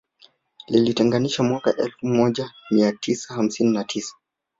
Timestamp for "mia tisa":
2.71-3.33